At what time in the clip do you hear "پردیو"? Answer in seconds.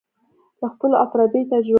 1.11-1.49